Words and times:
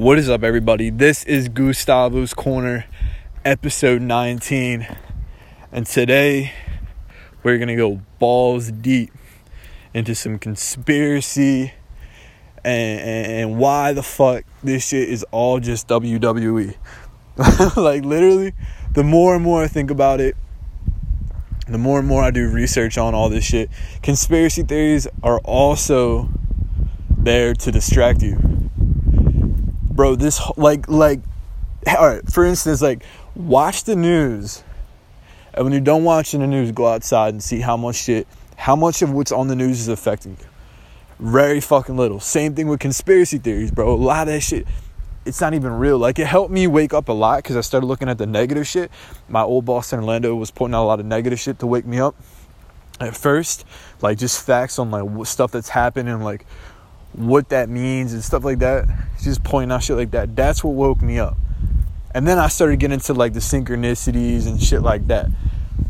What 0.00 0.18
is 0.18 0.30
up, 0.30 0.42
everybody? 0.42 0.88
This 0.88 1.24
is 1.24 1.50
Gustavo's 1.50 2.32
Corner, 2.32 2.86
episode 3.44 4.00
19. 4.00 4.88
And 5.72 5.86
today, 5.86 6.54
we're 7.42 7.58
going 7.58 7.68
to 7.68 7.76
go 7.76 8.00
balls 8.18 8.70
deep 8.70 9.12
into 9.92 10.14
some 10.14 10.38
conspiracy 10.38 11.74
and, 12.64 13.00
and, 13.00 13.32
and 13.32 13.58
why 13.58 13.92
the 13.92 14.02
fuck 14.02 14.44
this 14.62 14.88
shit 14.88 15.06
is 15.10 15.22
all 15.32 15.60
just 15.60 15.86
WWE. 15.88 16.76
like, 17.76 18.02
literally, 18.02 18.54
the 18.92 19.04
more 19.04 19.34
and 19.34 19.44
more 19.44 19.62
I 19.62 19.66
think 19.66 19.90
about 19.90 20.18
it, 20.18 20.34
the 21.68 21.76
more 21.76 21.98
and 21.98 22.08
more 22.08 22.22
I 22.22 22.30
do 22.30 22.48
research 22.48 22.96
on 22.96 23.14
all 23.14 23.28
this 23.28 23.44
shit, 23.44 23.68
conspiracy 24.02 24.62
theories 24.62 25.06
are 25.22 25.40
also 25.40 26.30
there 27.18 27.52
to 27.52 27.70
distract 27.70 28.22
you 28.22 28.49
bro 30.00 30.16
this 30.16 30.40
like 30.56 30.88
like 30.88 31.20
all 31.86 32.08
right 32.08 32.32
for 32.32 32.46
instance 32.46 32.80
like 32.80 33.04
watch 33.34 33.84
the 33.84 33.94
news. 33.94 34.64
And 35.52 35.64
when 35.64 35.74
you 35.74 35.80
don't 35.80 36.04
watch 36.04 36.32
the 36.32 36.38
news 36.38 36.72
go 36.72 36.86
outside 36.86 37.34
and 37.34 37.42
see 37.42 37.60
how 37.60 37.76
much 37.76 37.96
shit 37.96 38.26
how 38.56 38.76
much 38.76 39.02
of 39.02 39.12
what's 39.12 39.30
on 39.30 39.48
the 39.48 39.54
news 39.54 39.78
is 39.78 39.88
affecting 39.88 40.38
you. 40.40 40.46
Very 41.18 41.60
fucking 41.60 41.98
little. 41.98 42.18
Same 42.18 42.54
thing 42.54 42.66
with 42.66 42.80
conspiracy 42.80 43.36
theories 43.36 43.70
bro. 43.70 43.92
A 43.92 43.94
lot 43.94 44.26
of 44.26 44.32
that 44.32 44.40
shit 44.40 44.66
it's 45.26 45.42
not 45.42 45.52
even 45.52 45.70
real. 45.72 45.98
Like 45.98 46.18
it 46.18 46.26
helped 46.26 46.50
me 46.50 46.66
wake 46.66 46.94
up 46.94 47.10
a 47.10 47.12
lot 47.12 47.42
because 47.42 47.56
i 47.56 47.60
started 47.60 47.86
looking 47.86 48.08
at 48.08 48.16
the 48.16 48.26
negative 48.26 48.66
shit. 48.66 48.90
My 49.28 49.42
old 49.42 49.66
boss 49.66 49.92
in 49.92 49.98
orlando 49.98 50.34
was 50.34 50.50
putting 50.50 50.74
out 50.74 50.84
a 50.84 50.88
lot 50.88 51.00
of 51.00 51.04
negative 51.04 51.38
shit 51.38 51.58
to 51.58 51.66
wake 51.66 51.84
me 51.84 52.00
up. 52.00 52.16
At 53.00 53.14
first 53.14 53.66
like 54.00 54.16
just 54.16 54.42
facts 54.46 54.78
on 54.78 54.90
like 54.90 55.26
stuff 55.26 55.52
that's 55.52 55.68
happening 55.68 56.22
like 56.22 56.46
what 57.12 57.48
that 57.50 57.68
means 57.68 58.12
and 58.12 58.22
stuff 58.22 58.44
like 58.44 58.58
that. 58.60 58.86
Just 59.22 59.42
pointing 59.42 59.72
out 59.72 59.82
shit 59.82 59.96
like 59.96 60.10
that. 60.12 60.34
That's 60.36 60.62
what 60.64 60.74
woke 60.74 61.02
me 61.02 61.18
up. 61.18 61.36
And 62.14 62.26
then 62.26 62.38
I 62.38 62.48
started 62.48 62.78
getting 62.78 62.94
into 62.94 63.14
like 63.14 63.32
the 63.32 63.40
synchronicities 63.40 64.46
and 64.46 64.60
shit 64.60 64.82
like 64.82 65.06
that. 65.08 65.28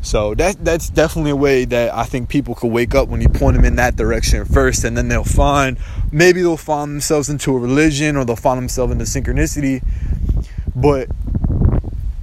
So 0.02 0.34
that 0.34 0.64
that's 0.64 0.88
definitely 0.88 1.32
a 1.32 1.36
way 1.36 1.64
that 1.66 1.92
I 1.92 2.04
think 2.04 2.28
people 2.28 2.54
could 2.54 2.72
wake 2.72 2.94
up 2.94 3.08
when 3.08 3.20
you 3.20 3.28
point 3.28 3.56
them 3.56 3.64
in 3.66 3.76
that 3.76 3.96
direction 3.96 4.44
first, 4.46 4.84
and 4.84 4.96
then 4.96 5.08
they'll 5.08 5.24
find 5.24 5.78
maybe 6.10 6.40
they'll 6.40 6.56
find 6.56 6.90
themselves 6.90 7.28
into 7.28 7.54
a 7.54 7.58
religion 7.58 8.16
or 8.16 8.24
they'll 8.24 8.36
find 8.36 8.58
themselves 8.58 8.92
into 8.92 9.04
synchronicity. 9.04 9.82
But 10.74 11.08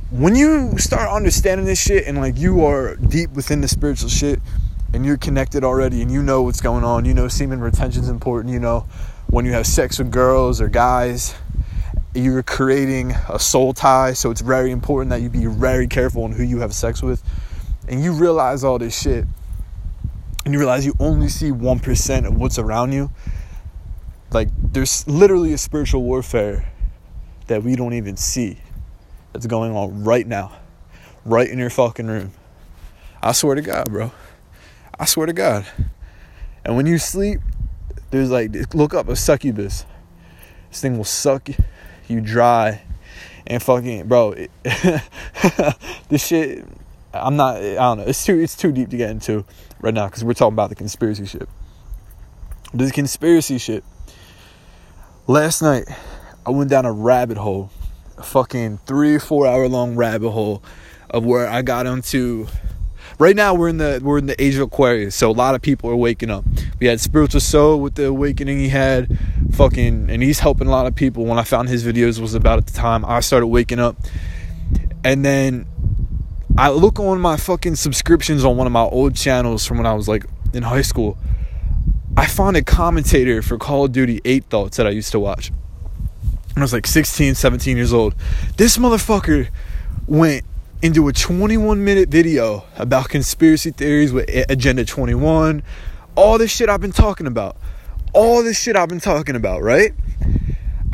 when 0.10 0.36
you 0.36 0.78
start 0.78 1.10
understanding 1.10 1.66
this 1.66 1.80
shit 1.80 2.08
and 2.08 2.18
like 2.18 2.38
you 2.38 2.66
are 2.66 2.96
deep 2.96 3.32
within 3.32 3.62
the 3.62 3.68
spiritual 3.68 4.10
shit, 4.10 4.40
and 4.94 5.06
you're 5.06 5.18
connected 5.18 5.64
already 5.64 6.02
and 6.02 6.12
you 6.12 6.24
know 6.24 6.42
what's 6.42 6.62
going 6.62 6.84
on. 6.84 7.06
You 7.06 7.14
know 7.14 7.28
semen 7.28 7.60
retention 7.60 8.04
is 8.04 8.10
important. 8.10 8.54
You 8.54 8.60
know 8.60 8.86
when 9.30 9.46
you 9.46 9.52
have 9.52 9.68
sex 9.68 10.00
with 10.00 10.12
girls 10.12 10.62
or 10.62 10.68
guys, 10.70 11.36
you're 12.14 12.44
creating 12.44 13.12
a 13.30 13.40
soul 13.40 13.74
tie. 13.74 14.14
So 14.14 14.32
it's 14.32 14.42
very 14.42 14.72
important 14.72 15.10
that 15.12 15.22
you 15.22 15.30
be 15.30 15.46
very 15.46 15.88
careful 15.88 16.24
on 16.24 16.32
who 16.32 16.44
you 16.44 16.60
have 16.60 16.74
sex 16.74 17.02
with. 17.02 17.24
And 17.88 18.04
you 18.04 18.14
realize 18.14 18.64
all 18.64 18.80
this 18.80 19.00
shit. 19.00 19.26
And 20.46 20.54
you 20.54 20.60
realize 20.60 20.86
you 20.86 20.96
only 21.00 21.28
see 21.28 21.52
1% 21.52 22.26
of 22.26 22.36
what's 22.38 22.58
around 22.58 22.94
you. 22.94 23.12
Like 24.32 24.50
there's 24.58 25.08
literally 25.08 25.54
a 25.54 25.58
spiritual 25.58 26.04
warfare 26.04 26.72
that 27.48 27.64
we 27.64 27.76
don't 27.76 27.94
even 27.94 28.18
see 28.18 28.60
that's 29.34 29.46
going 29.46 29.76
on 29.76 30.04
right 30.04 30.26
now. 30.26 30.54
Right 31.26 31.50
in 31.50 31.60
your 31.60 31.70
fucking 31.70 32.08
room. 32.08 32.32
I 33.22 33.34
swear 33.34 33.56
to 33.56 33.62
God, 33.62 33.90
bro. 33.90 34.12
I 35.00 35.06
swear 35.06 35.28
to 35.28 35.34
God. 35.34 35.66
And 36.66 36.76
when 36.76 36.86
you 36.86 36.98
sleep, 36.98 37.40
there's 38.12 38.32
like 38.32 38.74
look 38.74 38.94
up 38.94 39.08
a 39.08 39.16
succubus. 39.16 39.86
This 40.70 40.82
thing 40.82 40.98
will 40.98 41.06
suck 41.06 41.50
you 42.08 42.22
dry 42.22 42.82
and 43.46 43.62
fucking 43.62 44.08
bro. 44.08 44.32
It, 44.32 44.52
this 46.10 46.26
shit. 46.26 46.66
I'm 47.14 47.36
not. 47.36 47.58
I 47.58 47.76
don't 47.76 48.00
know. 48.00 48.04
It's 48.06 48.26
too. 48.26 48.40
It's 48.40 48.56
too 48.56 48.72
deep 48.72 48.90
to 48.90 48.98
get 48.98 49.10
into 49.10 49.46
right 49.82 49.94
now 49.94 50.08
because 50.08 50.24
we're 50.24 50.34
talking 50.34 50.54
about 50.54 50.70
the 50.70 50.76
conspiracy 50.76 51.26
shit. 51.26 51.48
This 52.74 52.92
conspiracy 52.92 53.58
shit. 53.58 53.84
Last 55.26 55.62
night, 55.62 55.86
I 56.46 56.52
went 56.52 56.70
down 56.70 56.86
a 56.86 56.92
rabbit 56.92 57.38
hole, 57.38 57.72
a 58.18 58.24
fucking 58.24 58.80
three, 58.86 59.20
four 59.20 59.48
hour 59.48 59.68
long 59.68 59.96
rabbit 59.96 60.32
hole 60.32 60.64
of 61.10 61.26
where 61.26 61.48
I 61.48 61.62
got 61.62 61.86
into 61.86 62.48
right 63.20 63.36
now 63.36 63.54
we're 63.54 63.70
in 63.70 63.78
the 63.78 64.00
we're 64.04 64.18
in 64.18 64.28
the 64.28 64.42
age 64.42 64.56
of 64.56 64.62
Aquarius, 64.62 65.16
so 65.16 65.30
a 65.30 65.34
lot 65.34 65.56
of 65.56 65.62
people 65.62 65.90
are 65.90 65.96
waking 65.96 66.30
up. 66.30 66.46
We 66.80 66.88
had 66.88 67.00
Spiritual 67.00 67.42
Soul 67.42 67.80
with 67.80 67.96
the 67.96 68.06
awakening 68.08 68.60
he 68.60 68.70
had, 68.70 69.18
fucking, 69.54 70.10
and 70.10 70.22
he's 70.22 70.40
helping 70.40 70.68
a 70.68 70.72
lot 70.72 70.88
of 70.88 70.96
people. 70.96 71.26
When 71.26 71.40
I 71.40 71.44
found 71.44 71.70
his 71.70 71.84
videos 71.84 72.20
was 72.20 72.34
about 72.34 72.60
at 72.60 72.68
the 72.68 72.74
time 72.74 73.06
I 73.06 73.20
started 73.22 73.48
waking 73.48 73.80
up, 73.80 73.98
and 75.04 75.26
then 75.26 75.66
I 76.58 76.70
look 76.70 77.00
on 77.00 77.20
my 77.20 77.38
fucking 77.38 77.76
subscriptions 77.76 78.44
on 78.44 78.58
one 78.58 78.68
of 78.68 78.74
my 78.74 78.84
old 78.84 79.16
channels 79.16 79.66
from 79.66 79.78
when 79.78 79.86
I 79.86 79.94
was 79.94 80.08
like 80.08 80.26
in 80.54 80.64
high 80.64 80.82
school. 80.82 81.18
I 82.16 82.26
found 82.26 82.58
a 82.58 82.64
commentator 82.64 83.44
for 83.44 83.60
Call 83.60 83.86
of 83.86 83.92
Duty 83.92 84.22
8 84.26 84.46
Thoughts 84.46 84.78
that 84.78 84.88
I 84.88 84.90
used 84.90 85.12
to 85.12 85.20
watch. 85.20 85.52
When 86.54 86.62
I 86.62 86.62
was 86.62 86.74
like 86.74 86.88
16, 86.88 87.36
17 87.36 87.78
years 87.78 87.94
old. 87.94 88.16
This 88.58 88.80
motherfucker 88.80 89.50
went 90.08 90.44
into 90.82 91.08
a 91.08 91.14
21 91.14 91.84
minute 91.84 92.10
video 92.10 92.64
about 92.78 93.10
conspiracy 93.10 93.72
theories 93.72 94.14
with 94.14 94.30
Agenda 94.50 94.86
21, 94.86 95.64
all 96.16 96.38
this 96.38 96.52
shit 96.52 96.70
I've 96.70 96.82
been 96.82 96.92
talking 96.92 97.28
about. 97.28 97.58
All 98.14 98.44
this 98.44 98.60
shit 98.60 98.76
I've 98.76 98.90
been 98.90 99.00
talking 99.00 99.36
about, 99.36 99.62
right? 99.62 99.94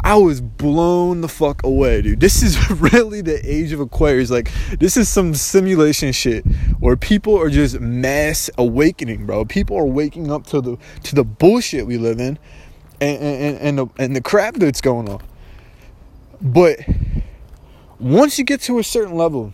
I 0.05 0.15
was 0.15 0.41
blown 0.41 1.21
the 1.21 1.29
fuck 1.29 1.63
away, 1.63 2.01
dude. 2.01 2.19
This 2.19 2.43
is 2.43 2.69
really 2.93 3.21
the 3.21 3.39
age 3.49 3.71
of 3.71 3.79
Aquarius. 3.79 4.29
Like, 4.29 4.51
this 4.79 4.97
is 4.97 5.07
some 5.07 5.33
simulation 5.33 6.11
shit 6.11 6.45
where 6.79 6.97
people 6.97 7.39
are 7.39 7.49
just 7.49 7.79
mass 7.79 8.49
awakening, 8.57 9.25
bro. 9.25 9.45
People 9.45 9.77
are 9.77 9.85
waking 9.85 10.29
up 10.31 10.45
to 10.47 10.59
the 10.59 10.77
to 11.03 11.15
the 11.15 11.23
bullshit 11.23 11.87
we 11.87 11.97
live 11.97 12.19
in, 12.19 12.37
and 12.99 13.17
and 13.21 13.57
and 13.57 13.77
the, 13.77 13.87
and 13.97 14.15
the 14.15 14.21
crap 14.21 14.55
that's 14.55 14.81
going 14.81 15.07
on. 15.07 15.21
But 16.41 16.79
once 17.99 18.37
you 18.37 18.43
get 18.43 18.59
to 18.61 18.79
a 18.79 18.83
certain 18.83 19.15
level, 19.15 19.53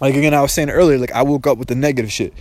like 0.00 0.14
again 0.14 0.34
i 0.34 0.40
was 0.40 0.52
saying 0.52 0.70
earlier 0.70 0.98
like 0.98 1.12
i 1.12 1.22
woke 1.22 1.46
up 1.46 1.58
with 1.58 1.68
the 1.68 1.74
negative 1.74 2.12
shit. 2.12 2.32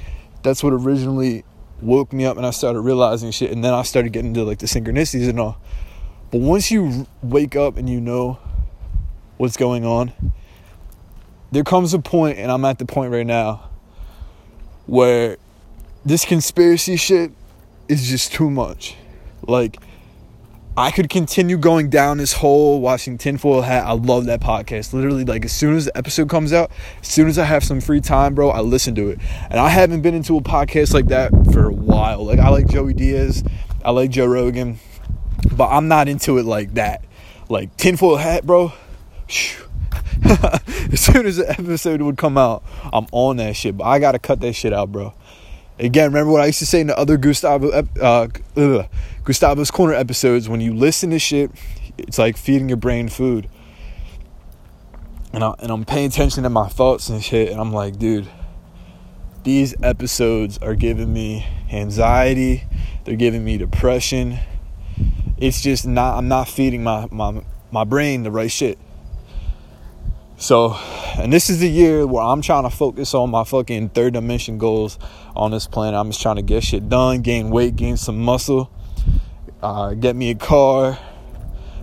That's 0.43 0.63
what 0.63 0.73
originally 0.73 1.43
woke 1.81 2.13
me 2.13 2.25
up 2.25 2.37
and 2.37 2.45
i 2.45 2.51
started 2.51 2.81
realizing 2.81 3.31
shit 3.31 3.51
and 3.51 3.63
then 3.63 3.73
i 3.73 3.81
started 3.83 4.13
getting 4.13 4.29
into 4.29 4.43
like 4.43 4.59
the 4.59 4.67
synchronicities 4.67 5.29
and 5.29 5.39
all. 5.39 5.57
But 6.31 6.41
once 6.41 6.71
you 6.71 7.07
wake 7.21 7.55
up 7.55 7.77
and 7.77 7.89
you 7.89 8.01
know 8.01 8.39
what's 9.37 9.57
going 9.57 9.85
on 9.85 10.11
there 11.51 11.63
comes 11.63 11.93
a 11.93 11.99
point 11.99 12.37
and 12.37 12.51
i'm 12.51 12.65
at 12.65 12.79
the 12.79 12.85
point 12.85 13.11
right 13.11 13.25
now 13.25 13.69
where 14.87 15.37
this 16.07 16.23
conspiracy 16.23 16.95
shit 16.95 17.31
is 17.89 18.07
just 18.07 18.33
too 18.33 18.49
much. 18.49 18.95
Like 19.45 19.77
I 20.77 20.91
could 20.91 21.09
continue 21.09 21.57
going 21.57 21.89
down 21.89 22.19
this 22.19 22.33
hole 22.33 22.79
watching 22.79 23.17
Tinfoil 23.17 23.63
Hat. 23.63 23.83
I 23.83 23.93
love 23.93 24.27
that 24.27 24.41
podcast. 24.41 24.93
Literally, 24.93 25.25
like 25.25 25.43
as 25.43 25.51
soon 25.51 25.75
as 25.75 25.85
the 25.85 25.97
episode 25.97 26.29
comes 26.29 26.53
out, 26.53 26.69
as 27.01 27.07
soon 27.07 27.27
as 27.27 27.39
I 27.39 27.45
have 27.45 27.63
some 27.63 27.81
free 27.81 27.99
time, 27.99 28.35
bro, 28.35 28.51
I 28.51 28.59
listen 28.59 28.93
to 28.93 29.09
it. 29.09 29.17
And 29.49 29.59
I 29.59 29.69
haven't 29.69 30.03
been 30.03 30.13
into 30.13 30.37
a 30.37 30.41
podcast 30.41 30.93
like 30.93 31.07
that 31.07 31.31
for 31.51 31.65
a 31.65 31.73
while. 31.73 32.23
Like 32.23 32.37
I 32.37 32.49
like 32.49 32.67
Joey 32.67 32.93
Diaz, 32.93 33.43
I 33.83 33.89
like 33.89 34.11
Joe 34.11 34.27
Rogan, 34.27 34.77
but 35.51 35.69
I'm 35.69 35.87
not 35.87 36.07
into 36.07 36.37
it 36.37 36.45
like 36.45 36.75
that. 36.75 37.03
Like 37.49 37.75
Tinfoil 37.77 38.17
Hat, 38.17 38.45
bro. 38.45 38.71
as 39.29 40.99
soon 40.99 41.25
as 41.25 41.37
the 41.37 41.45
episode 41.49 42.03
would 42.03 42.17
come 42.17 42.37
out, 42.37 42.63
I'm 42.93 43.07
on 43.11 43.37
that 43.37 43.55
shit. 43.55 43.77
But 43.77 43.85
I 43.85 43.97
gotta 43.97 44.19
cut 44.19 44.41
that 44.41 44.53
shit 44.53 44.73
out, 44.73 44.91
bro. 44.91 45.15
Again, 45.79 46.07
remember 46.07 46.31
what 46.31 46.41
I 46.41 46.47
used 46.47 46.59
to 46.59 46.65
say 46.65 46.81
in 46.81 46.87
the 46.87 46.97
other 46.97 47.17
Gustavo, 47.17 47.69
uh, 47.69 48.27
ugh, 48.55 48.85
Gustavo's 49.23 49.69
Corner 49.69 49.93
episodes? 49.93 50.49
When 50.49 50.59
you 50.59 50.73
listen 50.73 51.11
to 51.11 51.19
shit, 51.19 51.51
it's 51.97 52.17
like 52.17 52.35
feeding 52.35 52.67
your 52.67 52.77
brain 52.77 53.09
food. 53.09 53.47
And, 55.33 55.43
I, 55.43 55.53
and 55.59 55.71
I'm 55.71 55.85
paying 55.85 56.07
attention 56.07 56.43
to 56.43 56.49
my 56.49 56.67
thoughts 56.67 57.09
and 57.09 57.23
shit, 57.23 57.51
and 57.51 57.61
I'm 57.61 57.73
like, 57.73 57.99
dude, 57.99 58.27
these 59.43 59.75
episodes 59.83 60.57
are 60.59 60.73
giving 60.73 61.13
me 61.13 61.45
anxiety. 61.71 62.63
They're 63.05 63.15
giving 63.15 63.45
me 63.45 63.57
depression. 63.57 64.39
It's 65.37 65.61
just 65.61 65.85
not. 65.85 66.17
I'm 66.17 66.27
not 66.27 66.47
feeding 66.47 66.83
my 66.83 67.07
my 67.11 67.43
my 67.71 67.83
brain 67.83 68.23
the 68.23 68.31
right 68.31 68.51
shit. 68.51 68.79
So, 70.39 70.77
and 71.17 71.33
this 71.33 71.49
is 71.49 71.61
the 71.61 71.67
year 71.67 72.05
where 72.05 72.21
I'm 72.23 72.43
trying 72.43 72.61
to 72.61 72.69
focus 72.69 73.15
on 73.15 73.31
my 73.31 73.43
fucking 73.43 73.89
third 73.89 74.13
dimension 74.13 74.59
goals 74.59 74.99
on 75.35 75.49
this 75.49 75.65
planet. 75.65 75.99
I'm 75.99 76.11
just 76.11 76.21
trying 76.21 76.35
to 76.35 76.43
get 76.43 76.63
shit 76.63 76.89
done, 76.89 77.23
gain 77.23 77.49
weight, 77.49 77.75
gain 77.75 77.97
some 77.97 78.19
muscle, 78.19 78.71
uh, 79.63 79.95
get 79.95 80.15
me 80.15 80.29
a 80.29 80.35
car, 80.35 80.99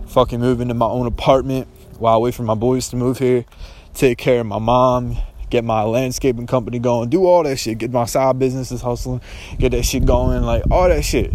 fucking 0.06 0.38
move 0.38 0.60
into 0.60 0.74
my 0.74 0.86
own 0.86 1.06
apartment 1.06 1.66
while 1.98 2.14
I 2.14 2.18
wait 2.18 2.34
for 2.34 2.44
my 2.44 2.54
boys 2.54 2.88
to 2.90 2.96
move 2.96 3.18
here, 3.18 3.44
take 3.92 4.18
care 4.18 4.38
of 4.38 4.46
my 4.46 4.60
mom, 4.60 5.16
get 5.50 5.64
my 5.64 5.82
landscaping 5.82 6.46
company 6.46 6.78
going, 6.78 7.10
do 7.10 7.24
all 7.24 7.42
that 7.42 7.58
shit, 7.58 7.78
get 7.78 7.90
my 7.90 8.04
side 8.04 8.38
businesses 8.38 8.82
hustling, 8.82 9.20
get 9.58 9.72
that 9.72 9.82
shit 9.82 10.06
going, 10.06 10.44
like 10.44 10.62
all 10.70 10.88
that 10.88 11.04
shit. 11.04 11.32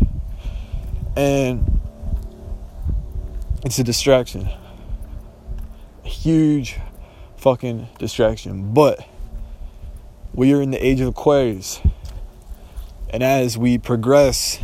And 1.17 1.81
it's 3.65 3.77
a 3.77 3.83
distraction. 3.83 4.47
A 6.05 6.07
huge 6.07 6.79
fucking 7.39 7.87
distraction. 7.97 8.73
But 8.73 9.07
we 10.33 10.53
are 10.53 10.61
in 10.61 10.71
the 10.71 10.85
age 10.85 10.99
of 10.99 11.07
Aquarius. 11.07 11.81
And 13.09 13.23
as 13.23 13.57
we 13.57 13.77
progress, 13.77 14.59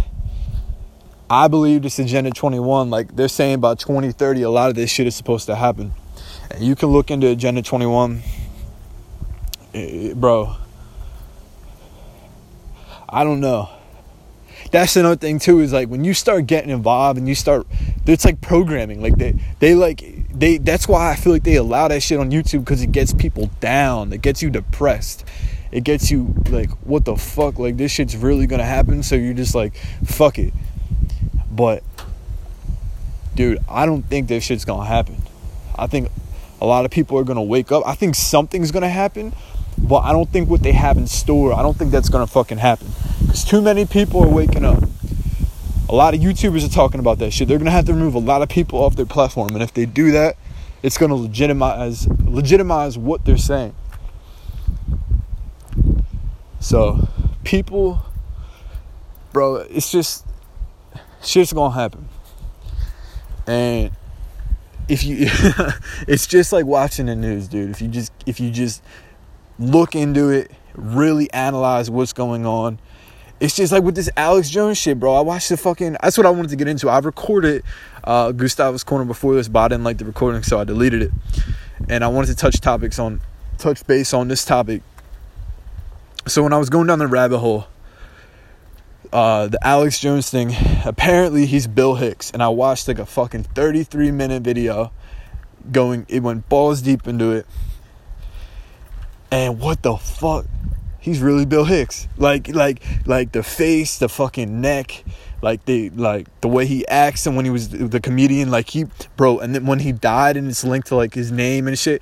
I 1.30 1.48
believe 1.48 1.82
this 1.82 1.98
Agenda 1.98 2.32
21, 2.32 2.90
like 2.90 3.16
they're 3.16 3.28
saying 3.28 3.62
by 3.62 3.76
2030, 3.76 4.42
a 4.44 4.50
lot 4.50 4.70
of 4.70 4.76
this 4.76 4.92
shit 4.92 5.08
is 5.08 5.16
supposed 5.16 5.48
to 5.48 5.56
happen. 5.56 5.94
And 6.52 6.64
you 6.64 6.76
can 6.76 6.90
look 6.90 7.10
into 7.10 7.28
Agenda 7.28 7.62
21, 7.62 8.22
it, 9.74 10.12
eh, 10.12 10.14
bro. 10.14 10.56
I 13.08 13.24
don't 13.24 13.40
know. 13.40 13.70
That's 14.72 14.96
another 14.96 15.16
thing 15.16 15.40
too. 15.40 15.62
Is 15.62 15.72
like 15.72 15.88
when 15.90 16.04
you 16.04 16.14
start 16.14 16.48
getting 16.48 16.70
involved 16.70 17.18
and 17.18 17.28
you 17.28 17.36
start, 17.36 17.66
it's 18.06 18.26
like 18.26 18.42
programming. 18.42 19.02
Like 19.02 19.16
they, 19.16 19.36
they 19.60 19.74
like 19.74 20.04
they. 20.40 20.58
That's 20.58 20.88
why 20.88 21.12
I 21.12 21.16
feel 21.16 21.34
like 21.34 21.44
they 21.44 21.56
allow 21.56 21.88
that 21.88 22.02
shit 22.02 22.20
on 22.20 22.32
YouTube 22.32 22.60
because 22.60 22.82
it 22.82 22.92
gets 22.92 23.14
people 23.14 23.50
down. 23.60 24.14
It 24.14 24.22
gets 24.22 24.42
you 24.42 24.50
depressed 24.50 25.26
it 25.76 25.84
gets 25.84 26.10
you 26.10 26.34
like, 26.50 26.70
what 26.86 27.04
the 27.04 27.18
fuck? 27.18 27.60
Like, 27.60 27.76
this 27.76 27.92
shit's 27.92 28.16
really 28.16 28.48
gonna 28.48 28.64
happen. 28.64 29.04
So 29.04 29.16
you're 29.16 29.34
just 29.34 29.54
like, 29.54 29.76
fuck 30.06 30.40
it. 30.40 30.54
But, 31.52 31.84
dude, 33.36 33.60
I 33.68 33.86
don't 33.86 34.04
think 34.04 34.30
this 34.30 34.46
shit's 34.46 34.64
gonna 34.64 34.86
happen. 34.86 35.18
I 35.78 35.88
think 35.88 36.10
a 36.62 36.66
lot 36.66 36.86
of 36.86 36.92
people 36.92 37.20
are 37.20 37.26
gonna 37.26 37.44
wake 37.44 37.74
up. 37.74 37.86
I 37.86 37.94
think 37.94 38.16
something's 38.16 38.72
gonna 38.72 38.88
happen, 38.88 39.34
but 39.78 40.06
I 40.06 40.14
don't 40.14 40.30
think 40.30 40.50
what 40.50 40.64
they 40.64 40.72
have 40.72 40.98
in 40.98 41.08
store, 41.08 41.52
I 41.52 41.62
don't 41.62 41.78
think 41.78 41.92
that's 41.92 42.08
gonna 42.08 42.26
fucking 42.26 42.60
happen. 42.60 42.88
Because 43.20 43.44
too 43.44 43.62
many 43.62 43.86
people 43.86 44.24
are 44.24 44.30
waking 44.30 44.64
up. 44.64 44.82
A 45.88 45.94
lot 45.96 46.14
of 46.16 46.20
YouTubers 46.20 46.66
are 46.66 46.72
talking 46.74 47.00
about 47.00 47.20
that 47.20 47.32
shit. 47.32 47.48
They're 47.48 47.60
gonna 47.60 47.72
have 47.72 47.86
to 47.86 47.94
remove 47.94 48.16
a 48.16 48.20
lot 48.20 48.42
of 48.42 48.50
people 48.50 48.84
off 48.84 48.96
their 48.96 49.06
platform. 49.06 49.50
And 49.50 49.62
if 49.62 49.74
they 49.74 49.86
do 49.86 50.12
that, 50.12 50.36
it's 50.82 50.98
gonna 50.98 51.16
legitimize 51.16 52.08
legitimize 52.08 52.98
what 52.98 53.24
they're 53.26 53.38
saying. 53.38 53.76
So 56.60 57.08
people, 57.44 58.02
bro, 59.32 59.58
it's 59.58 59.92
just 59.92 60.26
shit's 61.24 61.54
gonna 61.54 61.76
happen. 61.76 62.10
And 63.46 63.92
if 64.88 65.04
you 65.04 65.18
it's 66.08 66.26
just 66.26 66.52
like 66.52 66.66
watching 66.66 67.06
the 67.06 67.16
news, 67.16 67.48
dude. 67.48 67.70
If 67.70 67.82
you 67.82 67.88
just 67.88 68.12
if 68.26 68.40
you 68.40 68.50
just 68.50 68.82
look 69.60 69.96
into 69.96 70.30
it, 70.30 70.52
really 70.74 71.32
analyze 71.32 71.90
what's 71.90 72.14
going 72.14 72.46
on. 72.46 72.80
It's 73.40 73.56
just 73.56 73.72
like 73.72 73.84
with 73.84 73.96
this 73.96 74.10
Alex 74.16 74.50
Jones 74.50 74.78
shit, 74.78 75.00
bro. 75.00 75.14
I 75.14 75.22
watched 75.22 75.50
the 75.50 75.58
fucking 75.58 75.98
that's 76.02 76.18
what 76.18 76.26
I 76.26 76.30
wanted 76.30 76.50
to 76.50 76.56
get 76.56 76.68
into. 76.68 76.90
I 76.90 77.00
recorded 77.00 77.64
uh 78.04 78.32
Gustavo's 78.32 78.84
corner 78.84 79.06
before 79.06 79.36
this, 79.36 79.48
but 79.48 79.60
I 79.60 79.68
didn't 79.70 79.84
like 79.84 79.98
the 79.98 80.06
recording, 80.06 80.44
so 80.44 80.60
I 80.60 80.64
deleted 80.64 81.02
it. 81.02 81.12
And 81.90 82.04
I 82.04 82.08
wanted 82.08 82.28
to 82.28 82.36
touch 82.36 82.62
topics 82.62 82.98
on 83.00 83.22
touch 83.58 83.86
base 83.88 84.14
on 84.14 84.28
this 84.28 84.46
topic 84.46 84.82
so 86.28 86.42
when 86.42 86.54
I 86.54 86.58
was 86.58 86.70
going 86.70 86.88
down 86.88 87.00
the 87.00 87.08
rabbit 87.08 87.38
hole, 87.38 87.68
uh, 89.14 89.48
the 89.48 89.60
Alex 89.66 90.00
Jones 90.00 90.30
thing, 90.30 90.56
apparently 90.84 91.46
he's 91.46 91.68
Bill 91.68 91.96
Hicks, 91.96 92.32
and 92.32 92.42
I 92.42 92.50
watched 92.50 92.88
like 92.88 93.00
a 93.00 93.06
fucking 93.06 93.44
33 93.44 94.12
minute 94.12 94.42
video 94.42 94.92
going, 95.72 96.06
it 96.10 96.22
went 96.24 96.50
balls 96.50 96.82
deep 96.82 97.08
into 97.08 97.32
it. 97.32 97.46
And 99.32 99.60
what 99.60 99.84
the 99.84 99.98
fuck? 99.98 100.46
He's 101.06 101.22
really 101.22 101.46
Bill 101.46 101.66
Hicks. 101.66 102.08
Like, 102.18 102.48
like, 102.48 102.82
like 103.06 103.32
the 103.32 103.44
face, 103.44 104.00
the 104.00 104.10
fucking 104.10 104.60
neck, 104.60 105.04
like 105.44 105.64
the 105.66 105.92
like 105.92 106.26
the 106.42 106.48
way 106.48 106.66
he 106.66 106.88
acts 106.88 107.28
and 107.28 107.36
when 107.36 107.46
he 107.46 107.52
was 107.52 107.70
the 107.70 108.00
comedian 108.00 108.50
like 108.50 108.72
he 108.72 108.86
bro 109.16 109.38
and 109.38 109.54
then 109.54 109.68
when 109.68 109.78
he 109.78 109.92
died 109.92 110.38
and 110.38 110.48
it's 110.48 110.64
linked 110.64 110.88
to 110.88 110.96
like 110.96 111.14
his 111.14 111.32
name 111.32 111.68
and 111.68 111.78
shit 111.78 112.02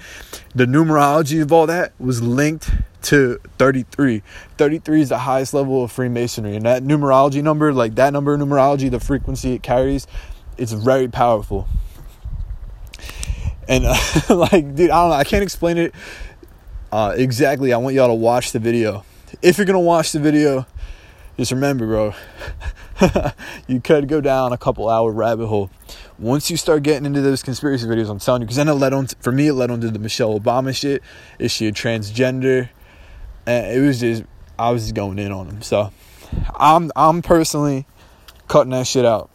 the 0.56 0.66
numerology 0.66 1.42
of 1.42 1.52
all 1.52 1.68
that 1.68 1.92
was 2.00 2.22
linked 2.22 2.72
to 3.02 3.38
33 3.58 4.24
33 4.58 5.02
is 5.02 5.10
the 5.10 5.18
highest 5.18 5.54
level 5.54 5.84
of 5.84 5.92
freemasonry 5.92 6.56
and 6.56 6.66
that 6.66 6.84
numerology 6.84 7.44
number 7.44 7.74
like 7.74 7.96
that 7.96 8.14
number 8.14 8.34
of 8.34 8.40
numerology 8.40 8.90
the 8.90 9.00
frequency 9.00 9.52
it 9.54 9.62
carries 9.62 10.08
it's 10.58 10.72
very 10.72 11.10
powerful 11.10 11.68
and 13.68 13.84
uh, 13.86 13.96
like 14.30 14.74
dude 14.74 14.90
i 14.90 15.02
don't 15.02 15.10
know 15.10 15.16
i 15.16 15.26
can't 15.26 15.44
explain 15.44 15.78
it 15.78 15.94
uh, 16.94 17.14
exactly 17.18 17.74
i 17.74 17.78
want 17.78 17.96
y'all 17.96 18.08
to 18.08 18.14
watch 18.14 18.52
the 18.52 18.60
video 18.60 19.04
if 19.42 19.58
you're 19.58 19.66
gonna 19.66 19.80
watch 19.80 20.12
the 20.12 20.20
video 20.20 20.66
just 21.38 21.52
remember 21.52 21.86
bro 21.86 22.14
you 23.68 23.82
could 23.82 24.08
go 24.08 24.22
down 24.22 24.54
a 24.54 24.58
couple 24.58 24.90
hour 24.90 25.12
rabbit 25.12 25.48
hole. 25.48 25.70
Once 26.20 26.50
you 26.52 26.58
start 26.58 26.84
getting 26.84 27.06
into 27.06 27.22
those 27.22 27.42
conspiracy 27.44 27.86
videos, 27.88 28.10
I'm 28.10 28.20
telling 28.20 28.42
you, 28.42 28.46
because 28.46 28.58
then 28.58 28.68
it 28.68 28.74
led 28.74 28.94
on, 28.94 29.08
to, 29.08 29.16
for 29.20 29.32
me, 29.32 29.48
it 29.48 29.54
led 29.54 29.72
on 29.72 29.82
to 29.82 29.90
the 29.90 30.00
Michelle 30.00 30.40
Obama 30.40 30.76
shit. 30.76 31.02
Is 31.40 31.52
she 31.52 31.68
a 31.68 31.72
transgender? 31.72 32.70
And 33.46 33.76
it 33.76 33.86
was 33.86 34.00
just, 34.00 34.24
I 34.58 34.72
was 34.72 34.84
just 34.84 34.96
going 34.96 35.20
in 35.20 35.32
on 35.32 35.48
them. 35.48 35.62
So 35.62 35.92
I'm, 36.56 36.92
I'm 36.96 37.22
personally 37.22 37.86
cutting 38.48 38.72
that 38.72 38.88
shit 38.88 39.06
out. 39.06 39.30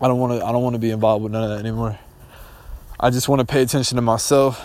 I 0.00 0.08
don't 0.08 0.18
want 0.18 0.38
to, 0.38 0.46
I 0.46 0.52
don't 0.52 0.62
want 0.62 0.74
to 0.74 0.80
be 0.80 0.90
involved 0.90 1.22
with 1.22 1.32
none 1.32 1.44
of 1.44 1.50
that 1.50 1.58
anymore. 1.58 1.98
I 3.00 3.10
just 3.10 3.28
want 3.28 3.40
to 3.40 3.46
pay 3.46 3.62
attention 3.62 3.96
to 3.96 4.02
myself, 4.02 4.64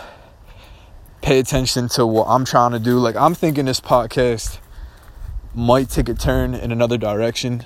pay 1.22 1.40
attention 1.40 1.90
to 1.90 2.06
what 2.06 2.26
I'm 2.28 2.46
trying 2.46 2.72
to 2.72 2.80
do. 2.80 2.98
Like 3.00 3.16
I'm 3.16 3.36
thinking 3.36 3.66
this 3.66 3.82
podcast 3.82 4.60
might 5.54 5.90
take 5.90 6.10
a 6.10 6.14
turn 6.14 6.54
in 6.54 6.72
another 6.72 6.98
direction. 6.98 7.66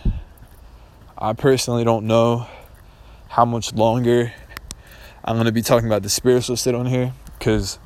I 1.17 1.33
personally 1.33 1.83
don't 1.83 2.05
know 2.05 2.47
how 3.29 3.45
much 3.45 3.73
longer 3.73 4.33
I'm 5.23 5.35
going 5.35 5.45
to 5.45 5.51
be 5.51 5.61
talking 5.61 5.87
about 5.87 6.03
the 6.03 6.09
spiritual 6.09 6.55
shit 6.55 6.75
on 6.75 6.85
here 6.85 7.13
because 7.37 7.79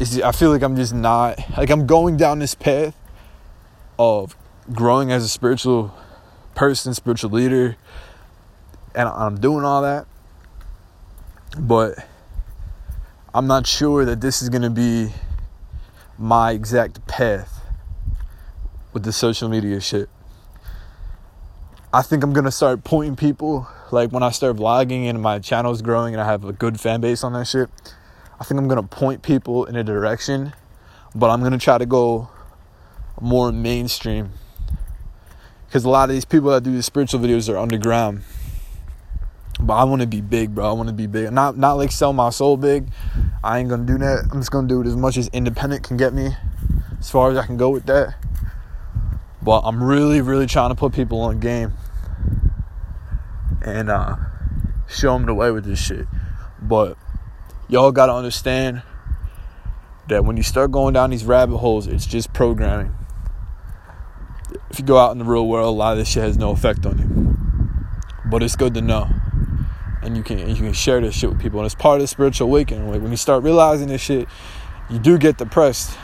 I 0.00 0.32
feel 0.32 0.50
like 0.50 0.62
I'm 0.62 0.76
just 0.76 0.94
not, 0.94 1.38
like, 1.56 1.70
I'm 1.70 1.86
going 1.86 2.16
down 2.16 2.38
this 2.38 2.54
path 2.54 2.94
of 3.98 4.36
growing 4.72 5.10
as 5.10 5.24
a 5.24 5.28
spiritual 5.28 5.94
person, 6.54 6.92
spiritual 6.94 7.30
leader, 7.30 7.76
and 8.94 9.08
I'm 9.08 9.40
doing 9.40 9.64
all 9.64 9.82
that. 9.82 10.06
But 11.58 11.98
I'm 13.36 13.46
not 13.46 13.66
sure 13.66 14.06
that 14.06 14.22
this 14.22 14.40
is 14.40 14.48
going 14.48 14.62
to 14.62 14.70
be 14.70 15.12
my 16.16 16.52
exact 16.52 17.06
path 17.06 17.60
with 18.94 19.02
the 19.02 19.12
social 19.12 19.50
media 19.50 19.78
shit. 19.78 20.08
I 21.92 22.00
think 22.00 22.24
I'm 22.24 22.32
gonna 22.32 22.50
start 22.50 22.82
pointing 22.82 23.14
people 23.14 23.68
like 23.90 24.10
when 24.10 24.22
I 24.22 24.30
start 24.30 24.56
vlogging 24.56 25.04
and 25.04 25.20
my 25.20 25.38
channel's 25.38 25.82
growing 25.82 26.14
and 26.14 26.20
I 26.22 26.24
have 26.24 26.46
a 26.46 26.52
good 26.54 26.80
fan 26.80 27.02
base 27.02 27.22
on 27.24 27.34
that 27.34 27.46
shit. 27.46 27.68
I 28.40 28.44
think 28.44 28.58
I'm 28.58 28.68
gonna 28.68 28.82
point 28.82 29.20
people 29.20 29.66
in 29.66 29.76
a 29.76 29.84
direction, 29.84 30.54
but 31.14 31.28
I'm 31.28 31.42
gonna 31.42 31.58
try 31.58 31.76
to 31.76 31.86
go 31.86 32.30
more 33.20 33.52
mainstream 33.52 34.30
because 35.66 35.84
a 35.84 35.90
lot 35.90 36.08
of 36.08 36.14
these 36.14 36.24
people 36.24 36.50
that 36.52 36.62
do 36.62 36.74
the 36.74 36.82
spiritual 36.82 37.20
videos 37.20 37.52
are 37.52 37.58
underground. 37.58 38.22
But 39.58 39.74
I 39.74 39.84
want 39.84 40.02
to 40.02 40.06
be 40.06 40.20
big, 40.20 40.54
bro. 40.54 40.68
I 40.68 40.72
want 40.72 40.88
to 40.88 40.94
be 40.94 41.06
big. 41.06 41.32
Not 41.32 41.56
not 41.56 41.74
like 41.74 41.90
sell 41.90 42.12
my 42.12 42.30
soul 42.30 42.56
big. 42.56 42.88
I 43.42 43.58
ain't 43.58 43.68
gonna 43.70 43.84
do 43.84 43.96
that. 43.98 44.28
I'm 44.30 44.40
just 44.40 44.50
gonna 44.50 44.68
do 44.68 44.82
it 44.82 44.86
as 44.86 44.96
much 44.96 45.16
as 45.16 45.28
independent 45.28 45.82
can 45.82 45.96
get 45.96 46.12
me, 46.12 46.36
as 46.98 47.10
far 47.10 47.30
as 47.30 47.38
I 47.38 47.46
can 47.46 47.56
go 47.56 47.70
with 47.70 47.86
that. 47.86 48.16
But 49.42 49.60
I'm 49.60 49.82
really, 49.82 50.20
really 50.20 50.46
trying 50.46 50.70
to 50.70 50.74
put 50.74 50.92
people 50.92 51.20
on 51.20 51.40
game 51.40 51.72
and 53.62 53.88
uh, 53.90 54.16
show 54.88 55.12
them 55.14 55.24
the 55.26 55.34
way 55.34 55.50
with 55.50 55.64
this 55.64 55.80
shit. 55.80 56.06
But 56.60 56.98
y'all 57.68 57.92
gotta 57.92 58.12
understand 58.12 58.82
that 60.08 60.24
when 60.24 60.36
you 60.36 60.42
start 60.42 60.70
going 60.70 60.94
down 60.94 61.10
these 61.10 61.24
rabbit 61.24 61.58
holes, 61.58 61.86
it's 61.86 62.06
just 62.06 62.32
programming. 62.32 62.94
If 64.70 64.78
you 64.78 64.84
go 64.84 64.98
out 64.98 65.12
in 65.12 65.18
the 65.18 65.24
real 65.24 65.46
world, 65.46 65.66
a 65.66 65.70
lot 65.70 65.92
of 65.92 65.98
this 65.98 66.08
shit 66.08 66.22
has 66.22 66.36
no 66.36 66.50
effect 66.50 66.84
on 66.84 66.98
you. 66.98 68.28
But 68.28 68.42
it's 68.42 68.56
good 68.56 68.74
to 68.74 68.80
know. 68.80 69.08
And 70.02 70.16
you 70.16 70.22
can 70.22 70.38
you 70.48 70.54
can 70.56 70.72
share 70.72 71.00
this 71.00 71.14
shit 71.14 71.30
with 71.30 71.40
people. 71.40 71.58
And 71.58 71.66
it's 71.66 71.74
part 71.74 71.96
of 71.96 72.02
the 72.02 72.06
spiritual 72.06 72.48
awakening. 72.48 72.90
Like 72.90 73.02
when 73.02 73.10
you 73.10 73.16
start 73.16 73.42
realizing 73.42 73.88
this 73.88 74.00
shit, 74.00 74.28
you 74.90 74.98
do 74.98 75.18
get 75.18 75.38
depressed 75.38 75.96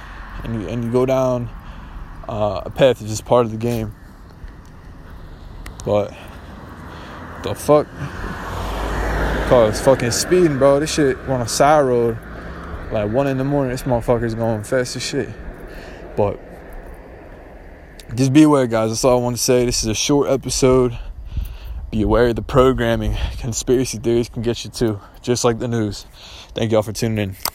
and 0.43 0.63
you, 0.63 0.69
and 0.69 0.85
you 0.85 0.91
go 0.91 1.07
down 1.07 1.51
uh, 2.29 2.63
a 2.65 2.71
path 2.71 3.03
is 3.03 3.09
just 3.09 3.25
part 3.25 3.47
of 3.47 3.53
the 3.53 3.59
game. 3.59 3.95
But 5.85 6.15
the 7.43 7.55
fuck? 7.55 7.87
Cause 9.49 9.81
fucking 9.81 10.13
speeding, 10.13 10.59
bro. 10.59 10.81
This 10.81 10.95
shit 10.95 11.19
on 11.29 11.41
a 11.41 11.49
side 11.49 11.83
road, 11.83 12.17
like 12.91 13.11
one 13.11 13.27
in 13.27 13.39
the 13.39 13.45
morning. 13.45 13.73
This 13.73 13.83
motherfucker's 13.83 14.35
going 14.35 14.63
fast 14.63 14.97
as 14.97 15.03
shit. 15.03 15.29
But 16.17 16.41
just 18.15 18.33
be 18.33 18.45
aware, 18.45 18.67
guys. 18.67 18.91
That's 18.91 19.05
all 19.05 19.19
I 19.19 19.23
want 19.23 19.37
to 19.37 19.43
say. 19.43 19.67
This 19.67 19.83
is 19.83 19.89
a 19.89 19.95
short 19.95 20.31
episode. 20.31 20.99
Be 21.93 22.01
aware 22.01 22.29
of 22.29 22.37
the 22.37 22.43
programming. 22.43 23.19
Conspiracy 23.37 23.99
theories 23.99 24.31
can 24.31 24.41
get 24.41 24.65
you 24.65 24.71
too, 24.71 24.99
just 25.21 25.45
like 25.45 25.59
the 25.59 25.69
news. 25.69 26.07
Thank 26.55 26.73
y'all 26.73 26.81
for 26.81 26.93
tuning 26.93 27.19
in. 27.19 27.52